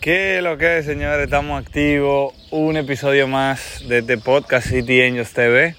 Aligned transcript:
¿Qué 0.00 0.40
lo 0.40 0.56
que 0.56 0.78
es, 0.78 0.86
señores? 0.86 1.24
Estamos 1.24 1.62
activos. 1.62 2.32
Un 2.50 2.78
episodio 2.78 3.28
más 3.28 3.86
de 3.86 3.98
este 3.98 4.16
podcast 4.16 4.66
City 4.66 5.02
Angels 5.02 5.34
TV. 5.34 5.74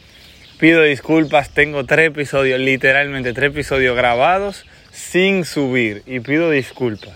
Pido 0.59 0.83
disculpas, 0.83 1.49
tengo 1.49 1.87
tres 1.87 2.09
episodios, 2.09 2.59
literalmente 2.59 3.33
tres 3.33 3.49
episodios 3.49 3.95
grabados 3.95 4.67
sin 4.91 5.43
subir. 5.43 6.03
Y 6.05 6.19
pido 6.19 6.51
disculpas. 6.51 7.15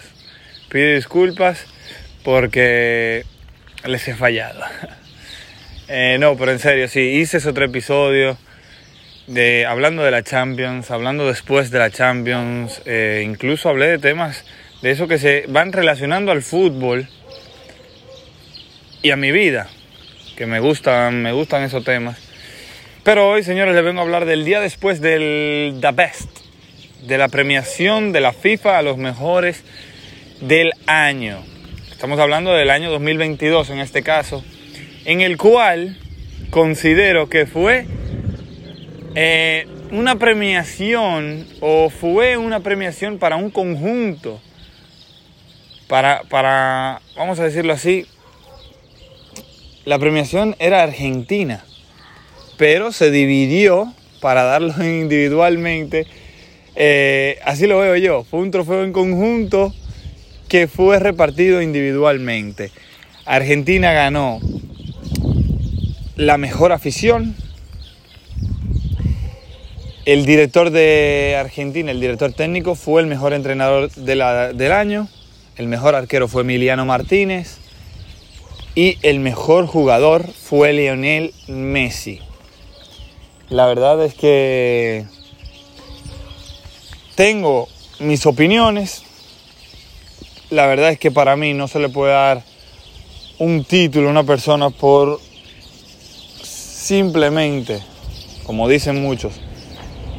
Pido 0.70 0.96
disculpas 0.96 1.68
porque 2.24 3.24
les 3.86 4.08
he 4.08 4.16
fallado. 4.16 4.62
Eh, 5.88 6.18
no, 6.20 6.36
pero 6.36 6.52
en 6.52 6.58
serio, 6.58 6.88
sí, 6.88 7.00
hice 7.00 7.38
ese 7.38 7.48
otro 7.48 7.64
episodio 7.64 8.40
de, 9.28 9.68
hablando 9.68 10.02
de 10.02 10.10
la 10.10 10.24
Champions, 10.24 10.90
hablando 10.90 11.28
después 11.28 11.70
de 11.70 11.78
la 11.78 11.92
Champions, 11.92 12.82
eh, 12.88 13.22
incluso 13.24 13.70
hablé 13.70 13.90
de 13.90 14.00
temas 14.00 14.46
de 14.86 14.92
eso 14.92 15.08
que 15.08 15.18
se 15.18 15.46
van 15.48 15.74
relacionando 15.74 16.32
al 16.32 16.44
fútbol 16.44 17.08
y 19.02 19.10
a 19.10 19.16
mi 19.16 19.32
vida, 19.32 19.68
que 20.38 20.46
me 20.46 20.60
gustan, 20.60 21.24
me 21.24 21.32
gustan 21.32 21.64
esos 21.64 21.84
temas. 21.84 22.20
Pero 23.04 23.28
hoy, 23.28 23.42
señores, 23.42 23.74
les 23.74 23.84
vengo 23.84 24.02
a 24.02 24.04
hablar 24.04 24.26
del 24.26 24.46
día 24.46 24.60
después 24.60 25.02
del 25.02 25.80
The 25.82 25.92
Best, 25.92 26.30
de 27.02 27.18
la 27.18 27.30
premiación 27.30 28.12
de 28.12 28.22
la 28.22 28.32
FIFA 28.32 28.78
a 28.78 28.84
los 28.84 28.98
mejores 28.98 29.64
del 30.42 30.72
año. 30.86 31.40
Estamos 31.90 32.20
hablando 32.20 32.54
del 32.54 32.70
año 32.70 32.92
2022 32.92 33.72
en 33.72 33.80
este 33.80 34.04
caso, 34.04 34.46
en 35.06 35.22
el 35.22 35.38
cual 35.38 35.98
considero 36.52 37.28
que 37.28 37.48
fue 37.48 37.88
eh, 39.16 39.66
una 39.90 40.18
premiación 40.18 41.48
o 41.60 41.90
fue 41.90 42.38
una 42.38 42.60
premiación 42.60 43.18
para 43.18 43.36
un 43.36 43.50
conjunto, 43.50 44.40
para, 45.88 46.24
para, 46.24 47.02
vamos 47.16 47.40
a 47.40 47.44
decirlo 47.44 47.74
así, 47.74 48.06
la 49.86 50.00
premiación 50.00 50.56
era 50.60 50.82
argentina, 50.82 51.64
pero 52.58 52.92
se 52.92 53.12
dividió 53.12 53.94
para 54.20 54.44
darlo 54.44 54.74
individualmente. 54.84 56.08
Eh, 56.76 57.40
así 57.46 57.68
lo 57.68 57.80
veo 57.80 57.96
yo, 57.96 58.24
fue 58.24 58.40
un 58.40 58.52
trofeo 58.52 58.84
en 58.84 58.92
conjunto 58.92 59.74
que 60.50 60.68
fue 60.68 61.00
repartido 61.00 61.62
individualmente. 61.62 62.72
Argentina 63.26 63.94
ganó 63.94 64.40
la 66.16 66.38
mejor 66.38 66.72
afición, 66.72 67.36
el 70.06 70.26
director 70.26 70.70
de 70.70 71.36
Argentina, 71.40 71.92
el 71.92 72.00
director 72.00 72.32
técnico, 72.32 72.76
fue 72.76 73.02
el 73.02 73.08
mejor 73.08 73.34
entrenador 73.34 73.92
del 73.92 74.22
año. 74.72 75.08
El 75.58 75.68
mejor 75.68 75.96
arquero 75.96 76.28
fue 76.28 76.42
Emiliano 76.42 76.86
Martínez. 76.86 77.60
Y 78.76 78.98
el 79.04 79.22
mejor 79.22 79.68
jugador 79.68 80.28
fue 80.28 80.74
Lionel 80.74 81.34
Messi. 81.48 82.20
La 83.50 83.68
verdad 83.68 84.04
es 84.04 84.14
que 84.14 85.06
tengo 87.16 87.70
mis 88.00 88.26
opiniones. 88.26 89.04
La 90.50 90.68
verdad 90.68 90.90
es 90.90 91.00
que 91.00 91.10
para 91.10 91.38
mí 91.38 91.54
no 91.54 91.70
se 91.70 91.80
le 91.80 91.88
puede 91.88 92.12
dar 92.12 92.44
un 93.40 93.64
título 93.64 94.10
a 94.10 94.12
una 94.12 94.24
persona 94.24 94.70
por 94.70 95.22
simplemente, 96.44 97.82
como 98.46 98.68
dicen 98.68 99.02
muchos, 99.02 99.34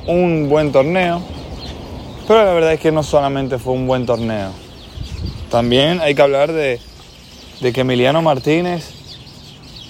un 0.07 0.49
buen 0.49 0.73
torneo, 0.73 1.23
pero 2.27 2.45
la 2.45 2.53
verdad 2.53 2.73
es 2.73 2.81
que 2.81 2.91
no 2.91 3.03
solamente 3.03 3.59
fue 3.59 3.75
un 3.75 3.87
buen 3.87 4.07
torneo. 4.07 4.66
También 5.51 6.01
hay 6.01 6.15
que 6.15 6.23
hablar 6.23 6.53
de, 6.53 6.81
de 7.61 7.73
que 7.73 7.83
Emiliano 7.83 8.21
Martínez, 8.21 8.91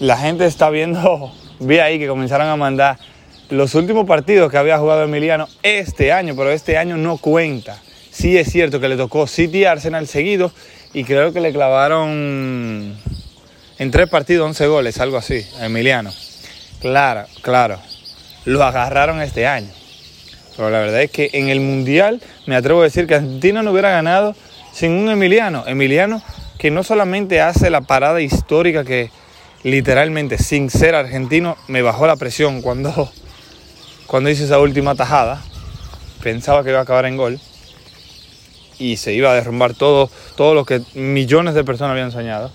la 0.01 0.19
gente 0.19 0.47
está 0.47 0.71
viendo, 0.71 1.33
vi 1.61 1.79
ahí 1.79 1.99
que 1.99 2.09
comenzaron 2.09 2.49
a 2.49 2.57
mandar 2.57 2.99
los 3.49 3.75
últimos 3.75 4.07
partidos 4.07 4.51
que 4.51 4.59
había 4.59 4.79
jugado 4.79 5.05
Emiliano 5.05 5.49
este 5.63 6.13
año, 6.13 6.35
pero 6.37 6.51
este 6.51 6.77
año 6.77 6.97
no 6.97 7.17
cuenta. 7.17 7.81
Sí 8.11 8.37
es 8.37 8.51
cierto 8.51 8.81
que 8.81 8.89
le 8.89 8.97
tocó 8.97 9.27
City 9.27 9.65
Arsenal 9.65 10.07
seguidos 10.07 10.53
y 10.93 11.05
creo 11.05 11.33
que 11.33 11.41
le 11.41 11.53
clavaron 11.53 12.97
en 13.79 13.91
tres 13.91 14.09
partidos 14.09 14.47
11 14.49 14.67
goles, 14.67 15.01
algo 15.01 15.17
así, 15.17 15.47
a 15.61 15.67
Emiliano. 15.67 16.13
Claro, 16.81 17.27
claro. 17.43 17.79
Lo 18.45 18.63
agarraron 18.65 19.21
este 19.21 19.47
año. 19.47 19.71
Pero 20.57 20.71
la 20.71 20.81
verdad 20.81 21.03
es 21.03 21.11
que 21.11 21.31
en 21.35 21.49
el 21.49 21.61
Mundial 21.61 22.21
me 22.47 22.57
atrevo 22.57 22.81
a 22.81 22.85
decir 22.85 23.07
que 23.07 23.15
Argentina 23.15 23.63
no 23.63 23.73
hubiera 23.73 23.91
ganado 23.91 24.35
sin 24.77 24.93
un 24.93 25.09
Emiliano. 25.09 25.65
Emiliano 25.67 26.21
que 26.59 26.71
no 26.71 26.83
solamente 26.83 27.41
hace 27.41 27.71
la 27.71 27.81
parada 27.81 28.21
histórica 28.21 28.85
que 28.85 29.11
literalmente 29.63 30.37
sin 30.37 30.69
ser 30.69 30.95
argentino 30.95 31.57
me 31.67 31.81
bajó 31.81 32.07
la 32.07 32.17
presión 32.17 32.61
cuando, 32.61 33.11
cuando 34.07 34.29
hice 34.29 34.45
esa 34.45 34.59
última 34.59 34.95
tajada. 34.95 35.43
Pensaba 36.23 36.63
que 36.63 36.71
iba 36.71 36.81
a 36.81 36.83
acabar 36.83 37.07
en 37.07 37.17
gol 37.17 37.41
y 38.79 38.99
se 38.99 39.15
iba 39.15 39.31
a 39.31 39.35
derrumbar 39.35 39.73
todo, 39.73 40.11
todo 40.37 40.55
lo 40.55 40.67
que 40.67 40.83
millones 40.93 41.55
de 41.55 41.65
personas 41.65 41.93
habían 41.93 42.13
soñado. 42.13 42.51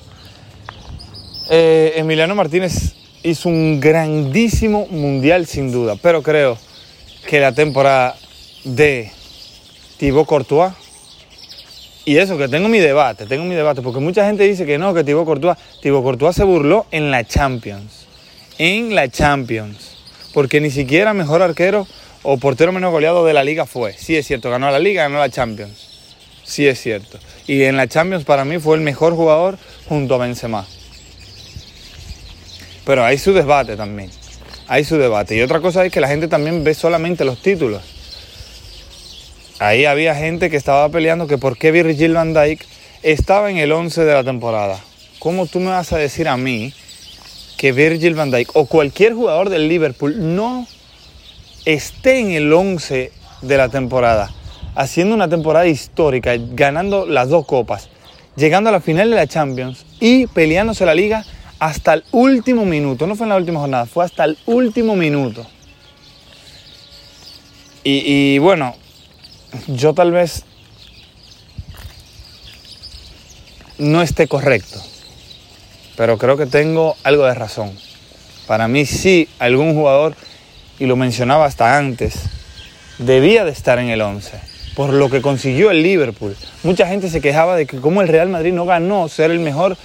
Eh, 1.49 1.93
Emiliano 1.95 2.35
Martínez 2.35 2.93
hizo 3.23 3.49
un 3.49 3.79
grandísimo 3.79 4.85
mundial 4.91 5.47
sin 5.47 5.71
duda, 5.71 5.95
pero 5.99 6.21
creo 6.21 6.59
que 7.27 7.39
la 7.39 7.51
temporada 7.51 8.15
de 8.63 9.11
Thibaut 9.97 10.27
Courtois, 10.27 10.73
y 12.05 12.17
eso, 12.17 12.37
que 12.37 12.47
tengo 12.47 12.67
mi 12.67 12.79
debate, 12.79 13.25
tengo 13.25 13.43
mi 13.43 13.55
debate, 13.55 13.81
porque 13.81 13.99
mucha 13.99 14.25
gente 14.25 14.43
dice 14.43 14.65
que 14.65 14.77
no, 14.77 14.93
que 14.93 15.03
Thibaut 15.03 15.25
Courtois, 15.25 15.57
Thibaut 15.81 16.03
Courtois 16.03 16.35
se 16.35 16.43
burló 16.43 16.85
en 16.91 17.11
la 17.11 17.23
Champions, 17.23 18.07
en 18.57 18.95
la 18.95 19.09
Champions, 19.09 19.97
porque 20.33 20.61
ni 20.61 20.71
siquiera 20.71 21.13
mejor 21.13 21.41
arquero 21.41 21.87
o 22.23 22.37
portero 22.37 22.71
menos 22.71 22.91
goleado 22.91 23.25
de 23.25 23.33
la 23.33 23.43
liga 23.43 23.65
fue. 23.65 23.93
Sí 23.93 24.15
es 24.15 24.27
cierto, 24.27 24.49
ganó 24.49 24.69
la 24.71 24.79
liga, 24.79 25.03
ganó 25.03 25.19
la 25.19 25.29
Champions. 25.29 25.87
Sí 26.43 26.67
es 26.67 26.79
cierto. 26.81 27.19
Y 27.47 27.63
en 27.63 27.77
la 27.77 27.87
Champions 27.87 28.23
para 28.23 28.45
mí 28.45 28.59
fue 28.59 28.75
el 28.75 28.81
mejor 28.81 29.15
jugador 29.15 29.57
junto 29.87 30.15
a 30.15 30.17
Benzema. 30.17 30.65
Pero 32.85 33.05
hay 33.05 33.17
su 33.17 33.33
debate 33.33 33.77
también 33.77 34.09
hay 34.71 34.85
su 34.85 34.97
debate. 34.97 35.35
Y 35.35 35.41
otra 35.41 35.59
cosa 35.59 35.85
es 35.85 35.91
que 35.91 35.99
la 35.99 36.07
gente 36.07 36.29
también 36.29 36.63
ve 36.63 36.73
solamente 36.73 37.25
los 37.25 37.41
títulos. 37.41 37.81
Ahí 39.61 39.85
había 39.85 40.15
gente 40.15 40.49
que 40.49 40.57
estaba 40.57 40.89
peleando 40.89 41.27
que 41.27 41.37
por 41.37 41.55
qué 41.55 41.69
Virgil 41.69 42.15
van 42.15 42.33
Dijk 42.33 42.65
estaba 43.03 43.51
en 43.51 43.57
el 43.57 43.71
11 43.71 44.03
de 44.05 44.11
la 44.11 44.23
temporada. 44.23 44.79
¿Cómo 45.19 45.45
tú 45.45 45.59
me 45.59 45.67
vas 45.67 45.93
a 45.93 45.99
decir 45.99 46.27
a 46.27 46.35
mí 46.35 46.73
que 47.59 47.71
Virgil 47.71 48.15
van 48.15 48.31
Dijk 48.31 48.49
o 48.55 48.65
cualquier 48.65 49.13
jugador 49.13 49.49
del 49.49 49.69
Liverpool 49.69 50.15
no 50.35 50.65
esté 51.65 52.17
en 52.17 52.31
el 52.31 52.51
11 52.51 53.11
de 53.43 53.57
la 53.57 53.69
temporada, 53.69 54.31
haciendo 54.73 55.13
una 55.13 55.29
temporada 55.29 55.67
histórica, 55.67 56.31
ganando 56.39 57.05
las 57.05 57.29
dos 57.29 57.45
copas, 57.45 57.89
llegando 58.35 58.71
a 58.71 58.73
la 58.73 58.81
final 58.81 59.11
de 59.11 59.15
la 59.15 59.27
Champions 59.27 59.85
y 59.99 60.25
peleándose 60.25 60.87
la 60.87 60.95
liga 60.95 61.23
hasta 61.59 61.93
el 61.93 62.03
último 62.11 62.65
minuto, 62.65 63.05
no 63.05 63.15
fue 63.15 63.25
en 63.25 63.29
la 63.29 63.37
última 63.37 63.59
jornada, 63.59 63.85
fue 63.85 64.05
hasta 64.05 64.23
el 64.23 64.39
último 64.47 64.95
minuto. 64.95 65.45
Y, 67.83 68.39
bueno, 68.39 68.75
yo 69.67 69.93
tal 69.93 70.11
vez 70.11 70.43
no 73.77 74.01
esté 74.01 74.27
correcto, 74.27 74.81
pero 75.97 76.17
creo 76.17 76.37
que 76.37 76.45
tengo 76.45 76.95
algo 77.03 77.25
de 77.25 77.33
razón. 77.33 77.71
Para 78.47 78.67
mí 78.67 78.85
sí, 78.85 79.27
algún 79.39 79.73
jugador, 79.73 80.15
y 80.79 80.85
lo 80.85 80.95
mencionaba 80.95 81.45
hasta 81.45 81.77
antes, 81.77 82.15
debía 82.97 83.45
de 83.45 83.51
estar 83.51 83.79
en 83.79 83.89
el 83.89 84.01
11, 84.01 84.39
por 84.75 84.93
lo 84.93 85.09
que 85.09 85.21
consiguió 85.21 85.71
el 85.71 85.83
Liverpool. 85.83 86.35
Mucha 86.63 86.87
gente 86.87 87.09
se 87.09 87.21
quejaba 87.21 87.55
de 87.55 87.65
que 87.65 87.79
como 87.79 88.01
el 88.01 88.07
Real 88.07 88.29
Madrid 88.29 88.53
no 88.53 88.65
ganó 88.65 89.07
ser 89.09 89.31
el 89.31 89.39
mejor 89.39 89.77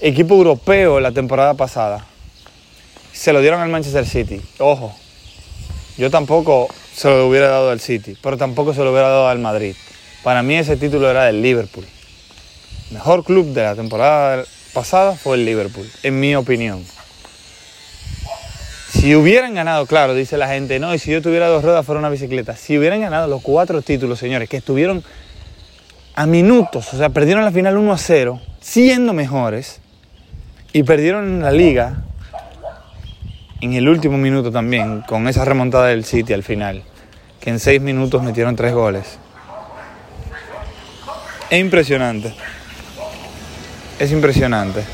equipo 0.00 0.34
europeo 0.34 1.00
la 1.00 1.12
temporada 1.12 1.54
pasada. 1.54 2.04
Se 3.12 3.32
lo 3.32 3.40
dieron 3.40 3.60
al 3.60 3.68
Manchester 3.68 4.06
City. 4.06 4.40
Ojo, 4.58 4.94
yo 5.96 6.10
tampoco 6.10 6.68
se 6.94 7.08
lo 7.08 7.28
hubiera 7.28 7.48
dado 7.48 7.70
al 7.70 7.80
City, 7.80 8.16
pero 8.22 8.36
tampoco 8.36 8.72
se 8.72 8.82
lo 8.84 8.92
hubiera 8.92 9.08
dado 9.08 9.28
al 9.28 9.38
Madrid. 9.38 9.74
Para 10.22 10.42
mí 10.42 10.56
ese 10.56 10.76
título 10.76 11.10
era 11.10 11.24
del 11.24 11.42
Liverpool. 11.42 11.86
mejor 12.90 13.24
club 13.24 13.52
de 13.52 13.62
la 13.62 13.74
temporada 13.74 14.44
pasada 14.72 15.16
fue 15.16 15.36
el 15.36 15.44
Liverpool, 15.44 15.88
en 16.02 16.20
mi 16.20 16.34
opinión. 16.34 16.84
Si 18.90 19.14
hubieran 19.14 19.54
ganado, 19.54 19.86
claro, 19.86 20.14
dice 20.14 20.38
la 20.38 20.48
gente, 20.48 20.78
no, 20.78 20.94
y 20.94 20.98
si 20.98 21.10
yo 21.10 21.20
tuviera 21.20 21.48
dos 21.48 21.64
ruedas 21.64 21.84
fuera 21.84 21.98
una 21.98 22.08
bicicleta. 22.08 22.56
Si 22.56 22.78
hubieran 22.78 23.00
ganado 23.00 23.26
los 23.26 23.42
cuatro 23.42 23.82
títulos, 23.82 24.18
señores, 24.18 24.48
que 24.48 24.56
estuvieron 24.56 25.02
a 26.14 26.26
minutos, 26.26 26.94
o 26.94 26.96
sea, 26.96 27.10
perdieron 27.10 27.44
la 27.44 27.50
final 27.50 27.76
1 27.76 27.92
a 27.92 27.98
0, 27.98 28.40
siendo 28.60 29.12
mejores, 29.12 29.80
y 30.72 30.84
perdieron 30.84 31.42
la 31.42 31.50
liga 31.50 32.04
en 33.64 33.72
el 33.72 33.88
último 33.88 34.18
minuto 34.18 34.52
también, 34.52 35.00
con 35.08 35.26
esa 35.26 35.42
remontada 35.42 35.86
del 35.86 36.04
City 36.04 36.34
al 36.34 36.42
final, 36.42 36.82
que 37.40 37.48
en 37.48 37.58
seis 37.58 37.80
minutos 37.80 38.22
metieron 38.22 38.56
tres 38.56 38.74
goles. 38.74 39.18
Es 41.48 41.60
impresionante. 41.60 42.34
es 43.98 44.12
impresionante. 44.12 44.84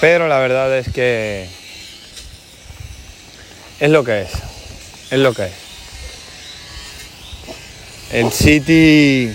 Pero 0.00 0.28
la 0.28 0.38
verdad 0.38 0.76
es 0.78 0.92
que 0.92 1.48
es 3.80 3.90
lo 3.90 4.04
que 4.04 4.22
es. 4.22 4.30
Es 5.10 5.18
lo 5.18 5.34
que 5.34 5.46
es. 5.46 5.52
El 8.12 8.30
City 8.30 9.34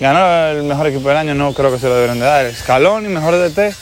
ganó 0.00 0.58
el 0.58 0.62
mejor 0.62 0.86
equipo 0.86 1.08
del 1.08 1.18
año, 1.18 1.34
no 1.34 1.52
creo 1.52 1.70
que 1.70 1.78
se 1.78 1.86
lo 1.86 1.94
deberían 1.94 2.18
de 2.18 2.24
dar. 2.24 2.46
Escalón 2.46 3.04
y 3.04 3.08
mejor 3.10 3.34
DT, 3.34 3.74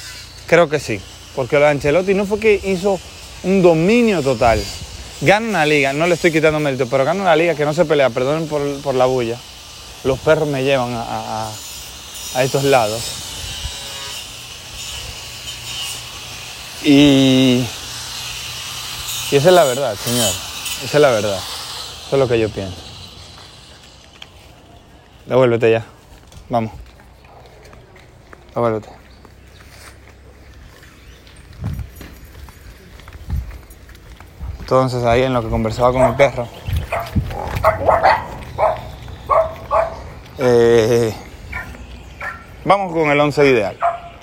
creo 0.48 0.68
que 0.68 0.80
sí. 0.80 1.00
Porque 1.34 1.56
el 1.56 1.64
Ancelotti 1.64 2.14
no 2.14 2.26
fue 2.26 2.38
que 2.38 2.60
hizo 2.64 2.98
un 3.44 3.62
dominio 3.62 4.22
total. 4.22 4.62
Gana 5.20 5.48
una 5.48 5.66
liga, 5.66 5.92
no 5.92 6.06
le 6.06 6.14
estoy 6.14 6.32
quitando 6.32 6.58
mérito, 6.58 6.86
pero 6.88 7.04
gana 7.04 7.22
una 7.22 7.36
liga 7.36 7.54
que 7.54 7.64
no 7.64 7.72
se 7.72 7.84
pelea, 7.84 8.10
perdonen 8.10 8.48
por, 8.48 8.94
la 8.94 9.06
bulla. 9.06 9.38
Los 10.04 10.18
perros 10.18 10.48
me 10.48 10.64
llevan 10.64 10.92
a, 10.94 11.50
a 12.34 12.42
estos 12.42 12.64
lados. 12.64 13.02
Y, 16.84 17.64
y 19.30 19.36
esa 19.36 19.48
es 19.48 19.54
la 19.54 19.64
verdad, 19.64 19.94
señor. 19.96 20.30
Esa 20.84 20.98
es 20.98 21.00
la 21.00 21.10
verdad. 21.10 21.38
Eso 22.06 22.16
es 22.16 22.18
lo 22.18 22.28
que 22.28 22.38
yo 22.40 22.48
pienso. 22.48 22.76
Devuélvete 25.26 25.70
ya. 25.70 25.84
Vamos. 26.48 26.72
Devuélvete. 28.54 29.01
Entonces 34.62 35.02
ahí 35.04 35.24
en 35.24 35.32
lo 35.32 35.42
que 35.42 35.48
conversaba 35.48 35.92
con 35.92 36.02
el 36.02 36.14
perro. 36.14 36.46
Eh, 40.38 41.12
vamos 42.64 42.92
con 42.92 43.10
el 43.10 43.18
11 43.18 43.44
ideal. 43.48 43.76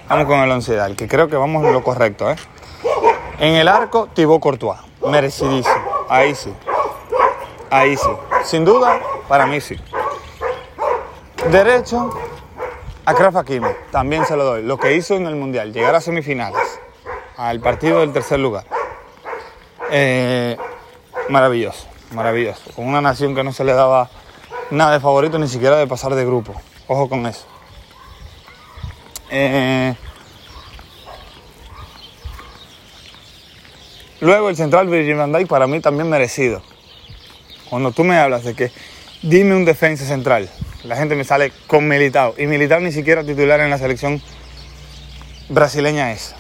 Vamos 0.07 0.25
con 0.27 0.39
el 0.39 0.49
11 0.49 0.71
ideal, 0.71 0.95
que 0.95 1.09
creo 1.09 1.27
que 1.27 1.35
vamos 1.35 1.61
lo 1.61 1.83
correcto. 1.83 2.31
¿eh? 2.31 2.37
En 3.39 3.55
el 3.55 3.67
arco, 3.67 4.07
Thibaut 4.13 4.41
Courtois. 4.41 4.79
Merecidísimo. 5.05 5.75
Ahí 6.07 6.33
sí. 6.33 6.53
Ahí 7.69 7.97
sí. 7.97 8.09
Sin 8.45 8.63
duda, 8.63 8.97
para 9.27 9.45
mí 9.45 9.59
sí. 9.59 9.75
Derecho, 11.51 12.17
a 13.03 13.13
Kraf 13.13 13.35
También 13.91 14.25
se 14.25 14.37
lo 14.37 14.45
doy. 14.45 14.63
Lo 14.63 14.77
que 14.77 14.95
hizo 14.95 15.15
en 15.15 15.27
el 15.27 15.35
Mundial, 15.35 15.73
llegar 15.73 15.95
a 15.95 16.01
semifinales. 16.01 16.79
Al 17.35 17.59
partido 17.59 17.99
del 17.99 18.13
tercer 18.13 18.39
lugar. 18.39 18.78
Eh, 19.91 20.57
maravilloso, 21.29 21.87
maravilloso. 22.11 22.61
Con 22.75 22.85
una 22.85 23.01
nación 23.01 23.35
que 23.35 23.43
no 23.43 23.51
se 23.51 23.63
le 23.63 23.73
daba 23.73 24.09
nada 24.71 24.93
de 24.93 24.99
favorito, 24.99 25.39
ni 25.39 25.47
siquiera 25.47 25.77
de 25.77 25.87
pasar 25.87 26.15
de 26.15 26.25
grupo. 26.25 26.53
Ojo 26.87 27.09
con 27.09 27.25
eso. 27.25 27.45
Eh, 29.31 29.95
luego 34.21 34.49
el 34.49 34.55
central 34.55 34.87
Virgin 34.87 35.17
van 35.17 35.47
para 35.47 35.67
mí 35.67 35.79
también 35.79 36.09
merecido. 36.09 36.61
Cuando 37.69 37.91
tú 37.91 38.03
me 38.03 38.17
hablas 38.17 38.43
de 38.43 38.55
que 38.55 38.71
dime 39.21 39.55
un 39.55 39.65
defensa 39.65 40.05
central, 40.05 40.49
la 40.83 40.95
gente 40.95 41.15
me 41.15 41.23
sale 41.23 41.51
con 41.67 41.87
Militao 41.87 42.33
y 42.37 42.47
Militao 42.47 42.79
ni 42.79 42.91
siquiera 42.91 43.23
titular 43.23 43.59
en 43.59 43.69
la 43.69 43.77
selección 43.77 44.21
brasileña 45.49 46.11
es. 46.11 46.33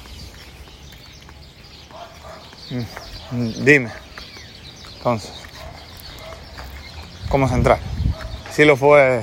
Mm, 2.71 3.08
dime. 3.31 3.89
Entonces, 4.97 5.31
como 7.29 7.47
central. 7.47 7.79
Sí 8.51 8.65
lo 8.65 8.75
fue 8.75 9.21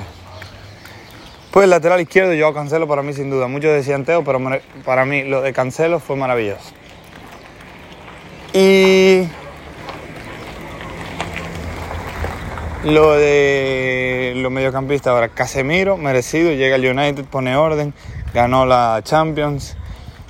pues 1.57 1.65
el 1.65 1.71
lateral 1.71 2.03
izquierdo 2.03 2.35
yo 2.35 2.53
Cancelo 2.53 2.87
para 2.87 3.01
mí 3.01 3.15
sin 3.15 3.31
duda. 3.31 3.49
Muchos 3.49 3.73
decían 3.73 4.05
Teo, 4.05 4.23
pero 4.23 4.39
para 4.85 5.07
mí 5.07 5.25
lo 5.25 5.41
de 5.41 5.55
Cancelo 5.55 6.01
fue 6.01 6.15
maravilloso. 6.15 6.75
Y 8.53 9.27
lo 12.85 13.13
de 13.13 14.35
los 14.37 14.53
mediocampistas 14.53 15.13
ahora, 15.13 15.31
Casemiro, 15.31 15.97
merecido, 15.97 16.53
llega 16.53 16.75
al 16.75 16.85
United, 16.85 17.25
pone 17.25 17.57
orden, 17.57 17.95
ganó 18.35 18.67
la 18.67 19.01
Champions. 19.03 19.79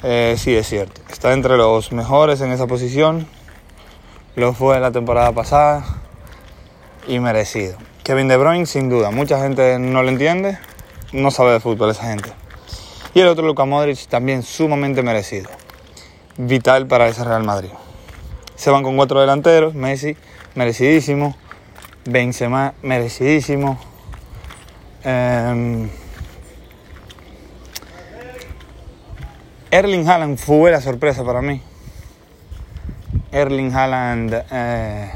Eh, 0.05 0.37
sí, 0.39 0.55
es 0.55 0.69
cierto. 0.69 1.01
Está 1.11 1.33
entre 1.33 1.57
los 1.57 1.91
mejores 1.91 2.41
en 2.41 2.53
esa 2.53 2.69
posición. 2.69 3.27
Lo 4.37 4.53
fue 4.53 4.79
la 4.81 4.91
temporada 4.91 5.33
pasada 5.33 5.83
y 7.09 7.19
merecido. 7.21 7.79
Kevin 8.05 8.29
De 8.29 8.37
Bruyne, 8.37 8.67
sin 8.67 8.91
duda. 8.91 9.11
Mucha 9.11 9.41
gente 9.41 9.79
no 9.79 10.03
lo 10.03 10.11
entiende, 10.11 10.59
no 11.13 11.31
sabe 11.31 11.53
de 11.53 11.61
fútbol 11.61 11.91
esa 11.91 12.05
gente. 12.05 12.31
Y 13.15 13.21
el 13.21 13.29
otro, 13.29 13.47
Luka 13.47 13.65
Modric, 13.65 14.07
también 14.09 14.43
sumamente 14.43 15.03
merecido. 15.03 15.49
Vital 16.37 16.87
para 16.87 17.09
ese 17.09 17.25
Real 17.25 17.45
Madrid. 17.45 17.71
Se 18.57 18.71
van 18.71 18.83
con 18.83 18.95
cuatro 18.95 19.23
delanteros, 19.23 19.75
Messi, 19.75 20.19
merecidísimo. 20.55 21.35
Benzema, 22.05 22.75
merecidísimo. 22.83 23.79
Em, 25.03 25.89
Erling 29.71 30.07
Haaland 30.07 30.37
fue 30.37 30.71
la 30.71 30.83
sorpresa 30.83 31.25
para 31.25 31.41
mí. 31.41 31.63
Erling 33.37 33.75
Haaland 33.75 34.45
eh, 34.51 35.11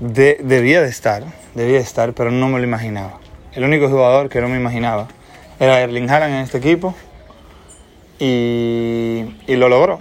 debía 0.00 0.82
de 0.82 0.88
estar, 0.88 1.22
debía 1.54 1.76
de 1.76 1.84
estar, 1.84 2.12
pero 2.12 2.32
no 2.32 2.48
me 2.48 2.58
lo 2.58 2.64
imaginaba. 2.64 3.20
El 3.52 3.62
único 3.62 3.88
jugador 3.88 4.28
que 4.28 4.40
no 4.40 4.48
me 4.48 4.56
imaginaba 4.56 5.06
era 5.60 5.80
Erling 5.80 6.10
Haaland 6.10 6.34
en 6.34 6.40
este 6.40 6.58
equipo 6.58 6.96
y, 8.18 9.24
lo 9.46 9.68
logró, 9.68 10.00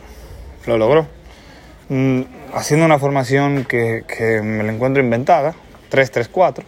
lo 0.65 0.79
logró. 0.79 1.05
Mm, 1.89 2.21
haciendo 2.55 2.87
una 2.87 2.97
formación 2.97 3.63
que, 3.65 4.03
me 4.43 4.63
la 4.63 4.73
encuentro 4.73 5.03
inventada, 5.03 5.53
3-3-4, 5.91 6.63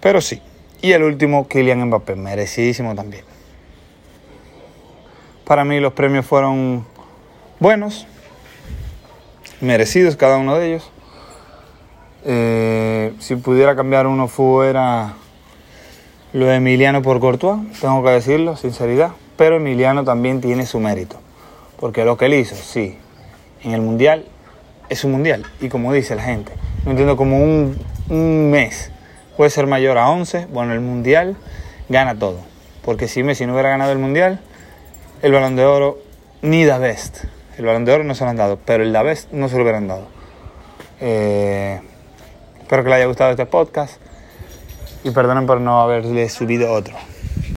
pero 0.00 0.20
sí. 0.20 0.40
Y 0.80 0.92
el 0.92 1.02
último, 1.02 1.48
Kylian 1.48 1.84
Mbappé, 1.86 2.14
merecidísimo 2.14 2.94
también. 2.94 3.24
Para 5.44 5.64
mí 5.64 5.80
los 5.80 5.92
premios 5.92 6.24
fueron 6.24 6.86
buenos, 7.58 8.06
merecidos 9.60 10.16
cada 10.16 10.36
uno 10.36 10.56
de 10.56 10.66
ellos. 10.68 10.90
Eh, 12.24 13.12
si 13.18 13.36
pudiera 13.36 13.76
cambiar 13.76 14.06
uno 14.06 14.28
fuera 14.28 15.14
lo 16.32 16.46
de 16.46 16.56
Emiliano 16.56 17.02
por 17.02 17.20
Courtois, 17.20 17.60
tengo 17.80 18.02
que 18.02 18.10
decirlo, 18.10 18.56
sinceridad. 18.56 19.12
Pero 19.36 19.56
Emiliano 19.56 20.04
también 20.04 20.40
tiene 20.40 20.66
su 20.66 20.80
mérito. 20.80 21.16
Porque 21.78 22.04
lo 22.04 22.16
que 22.16 22.26
él 22.26 22.34
hizo, 22.34 22.56
sí, 22.56 22.96
en 23.62 23.72
el 23.72 23.80
Mundial 23.80 24.24
es 24.88 25.04
un 25.04 25.12
Mundial. 25.12 25.46
Y 25.60 25.68
como 25.68 25.92
dice 25.92 26.16
la 26.16 26.22
gente, 26.22 26.52
no 26.84 26.90
entiendo 26.90 27.16
como 27.16 27.42
un, 27.42 27.78
un 28.08 28.50
mes 28.50 28.90
puede 29.38 29.50
ser 29.50 29.68
mayor 29.68 29.96
a 29.98 30.10
11. 30.10 30.48
Bueno, 30.52 30.74
el 30.74 30.80
Mundial 30.80 31.36
gana 31.88 32.18
todo. 32.18 32.40
Porque 32.84 33.06
si 33.06 33.22
Messi 33.22 33.46
no 33.46 33.52
hubiera 33.52 33.70
ganado 33.70 33.92
el 33.92 33.98
Mundial, 33.98 34.40
el 35.22 35.32
Balón 35.32 35.54
de 35.54 35.64
Oro 35.64 35.98
ni 36.42 36.64
da 36.64 36.78
Best. 36.78 37.24
El 37.58 37.66
Balón 37.66 37.84
de 37.84 37.92
Oro 37.92 38.04
no 38.04 38.14
se 38.14 38.24
lo 38.24 38.30
han 38.30 38.36
dado, 38.36 38.58
pero 38.64 38.82
el 38.82 38.92
da 38.92 39.02
Best 39.02 39.30
no 39.32 39.48
se 39.48 39.56
lo 39.56 39.62
hubieran 39.62 39.88
dado. 39.88 40.06
Eh, 41.00 41.80
Espero 42.68 42.84
que 42.84 42.90
les 42.90 42.96
haya 42.96 43.06
gustado 43.06 43.30
este 43.30 43.46
podcast 43.46 43.98
y 45.04 45.10
perdonen 45.10 45.46
por 45.46 45.58
no 45.58 45.80
haberle 45.80 46.28
subido 46.28 46.70
otro. 46.70 46.94